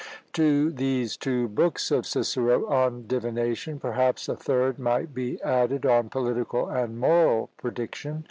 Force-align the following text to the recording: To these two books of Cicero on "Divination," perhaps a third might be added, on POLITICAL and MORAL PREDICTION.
To 0.33 0.71
these 0.71 1.15
two 1.15 1.47
books 1.47 1.91
of 1.91 2.07
Cicero 2.07 2.65
on 2.65 3.05
"Divination," 3.05 3.79
perhaps 3.79 4.27
a 4.27 4.35
third 4.35 4.79
might 4.79 5.13
be 5.13 5.39
added, 5.43 5.85
on 5.85 6.09
POLITICAL 6.09 6.69
and 6.69 6.99
MORAL 6.99 7.51
PREDICTION. 7.57 8.19